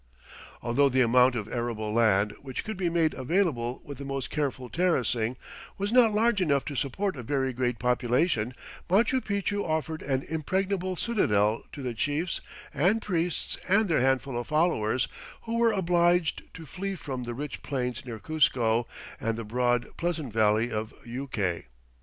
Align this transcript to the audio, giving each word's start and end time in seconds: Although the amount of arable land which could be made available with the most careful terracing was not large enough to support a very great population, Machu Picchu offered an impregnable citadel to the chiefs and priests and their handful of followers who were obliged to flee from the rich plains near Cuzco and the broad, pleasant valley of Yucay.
Although 0.63 0.89
the 0.89 1.01
amount 1.01 1.35
of 1.35 1.47
arable 1.47 1.93
land 1.93 2.31
which 2.41 2.63
could 2.63 2.75
be 2.75 2.89
made 2.89 3.13
available 3.13 3.83
with 3.85 3.99
the 3.99 4.03
most 4.03 4.31
careful 4.31 4.67
terracing 4.67 5.37
was 5.77 5.91
not 5.91 6.11
large 6.11 6.41
enough 6.41 6.65
to 6.65 6.75
support 6.75 7.15
a 7.15 7.21
very 7.21 7.53
great 7.53 7.77
population, 7.77 8.55
Machu 8.89 9.21
Picchu 9.23 9.63
offered 9.63 10.01
an 10.01 10.23
impregnable 10.23 10.95
citadel 10.97 11.65
to 11.73 11.83
the 11.83 11.93
chiefs 11.93 12.41
and 12.73 12.99
priests 12.99 13.59
and 13.69 13.87
their 13.87 14.01
handful 14.01 14.39
of 14.39 14.47
followers 14.47 15.07
who 15.43 15.59
were 15.59 15.71
obliged 15.71 16.51
to 16.55 16.65
flee 16.65 16.95
from 16.95 17.21
the 17.25 17.35
rich 17.35 17.61
plains 17.61 18.03
near 18.03 18.17
Cuzco 18.17 18.87
and 19.19 19.37
the 19.37 19.43
broad, 19.43 19.95
pleasant 19.97 20.33
valley 20.33 20.71
of 20.71 20.95
Yucay. 21.05 21.67